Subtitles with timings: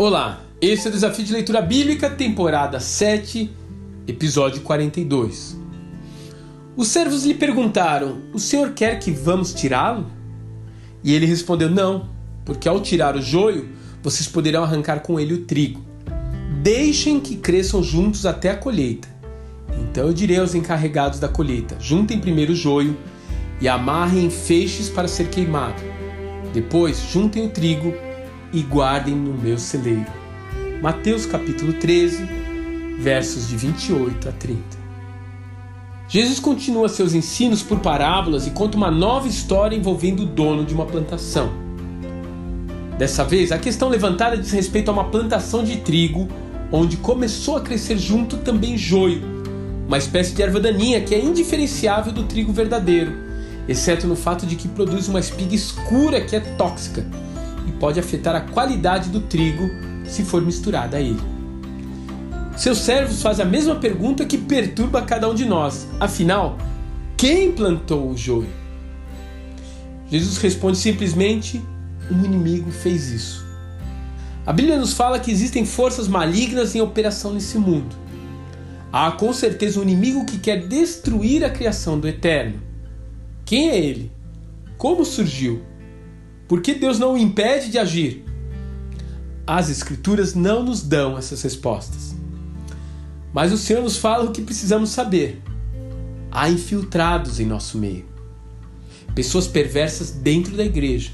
[0.00, 3.50] Olá, esse é o Desafio de Leitura Bíblica, temporada 7,
[4.06, 5.58] episódio 42.
[6.76, 10.06] Os servos lhe perguntaram: O senhor quer que vamos tirá-lo?
[11.02, 12.10] E ele respondeu: Não,
[12.44, 13.70] porque ao tirar o joio,
[14.00, 15.84] vocês poderão arrancar com ele o trigo.
[16.62, 19.08] Deixem que cresçam juntos até a colheita.
[19.80, 22.96] Então eu direi aos encarregados da colheita: Juntem primeiro o joio
[23.60, 25.82] e amarrem em feixes para ser queimado.
[26.54, 27.92] Depois, juntem o trigo
[28.52, 30.06] e guardem no meu celeiro.
[30.80, 32.26] Mateus capítulo 13,
[32.98, 34.78] versos de 28 a 30.
[36.08, 40.72] Jesus continua seus ensinos por parábolas e conta uma nova história envolvendo o dono de
[40.72, 41.50] uma plantação.
[42.96, 46.26] Dessa vez, a questão levantada diz respeito a uma plantação de trigo,
[46.72, 49.22] onde começou a crescer junto também joio,
[49.86, 53.12] uma espécie de erva daninha que é indiferenciável do trigo verdadeiro,
[53.68, 57.06] exceto no fato de que produz uma espiga escura que é tóxica
[57.68, 59.68] e pode afetar a qualidade do trigo
[60.04, 61.20] se for misturada a ele.
[62.56, 65.86] Seus servos fazem a mesma pergunta que perturba cada um de nós.
[66.00, 66.58] Afinal,
[67.16, 68.48] quem plantou o joio?
[70.10, 71.62] Jesus responde simplesmente:
[72.10, 73.46] um inimigo fez isso.
[74.44, 77.94] A Bíblia nos fala que existem forças malignas em operação nesse mundo.
[78.90, 82.60] Há com certeza um inimigo que quer destruir a criação do Eterno.
[83.44, 84.10] Quem é ele?
[84.78, 85.62] Como surgiu?
[86.48, 88.24] Por que Deus não o impede de agir?
[89.46, 92.16] As Escrituras não nos dão essas respostas.
[93.34, 95.42] Mas o Senhor nos fala o que precisamos saber.
[96.30, 98.06] Há infiltrados em nosso meio.
[99.14, 101.10] Pessoas perversas dentro da igreja,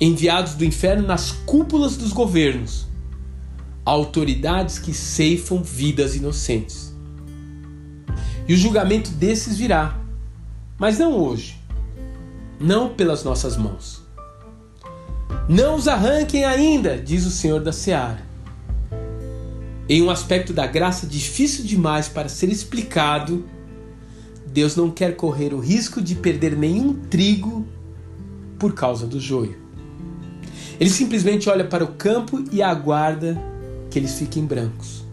[0.00, 2.86] enviados do inferno nas cúpulas dos governos,
[3.84, 6.92] autoridades que ceifam vidas inocentes.
[8.48, 10.00] E o julgamento desses virá,
[10.76, 11.56] mas não hoje,
[12.58, 14.05] não pelas nossas mãos
[15.48, 18.26] não os arranquem ainda, diz o Senhor da Seara.
[19.88, 23.44] Em um aspecto da graça difícil demais para ser explicado,
[24.48, 27.64] Deus não quer correr o risco de perder nenhum trigo
[28.58, 29.56] por causa do joio.
[30.80, 33.40] Ele simplesmente olha para o campo e aguarda
[33.88, 35.04] que eles fiquem brancos.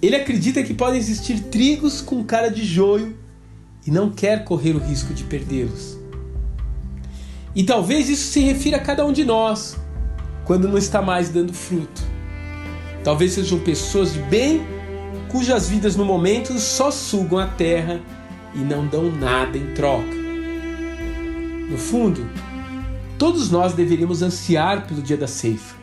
[0.00, 3.16] Ele acredita que podem existir trigos com cara de joio
[3.84, 5.95] e não quer correr o risco de perdê-los.
[7.56, 9.78] E talvez isso se refira a cada um de nós,
[10.44, 12.02] quando não está mais dando fruto.
[13.02, 14.60] Talvez sejam pessoas de bem
[15.30, 17.98] cujas vidas no momento só sugam a terra
[18.54, 20.14] e não dão nada em troca.
[21.70, 22.28] No fundo,
[23.16, 25.76] todos nós deveríamos ansiar pelo dia da ceifa,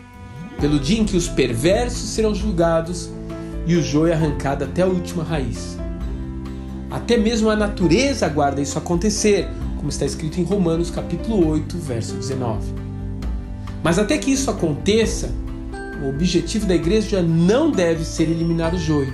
[0.62, 3.10] pelo dia em que os perversos serão julgados
[3.66, 5.76] e o joio arrancado até a última raiz.
[6.92, 9.50] Até mesmo a natureza aguarda isso acontecer,
[9.84, 12.74] como está escrito em Romanos capítulo 8, verso 19.
[13.84, 15.30] Mas até que isso aconteça,
[16.02, 19.14] o objetivo da igreja não deve ser eliminar o joio,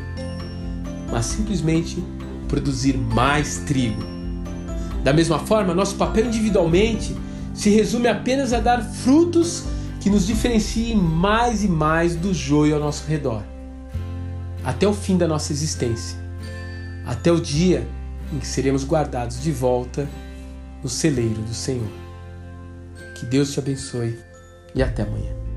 [1.12, 1.98] mas simplesmente
[2.48, 4.00] produzir mais trigo.
[5.04, 7.18] Da mesma forma, nosso papel individualmente
[7.52, 9.64] se resume apenas a dar frutos
[10.00, 13.42] que nos diferenciem mais e mais do joio ao nosso redor,
[14.64, 16.16] até o fim da nossa existência,
[17.08, 17.88] até o dia
[18.32, 20.08] em que seremos guardados de volta
[20.82, 21.90] no celeiro do Senhor.
[23.16, 24.18] Que Deus te abençoe
[24.74, 25.49] e até amanhã.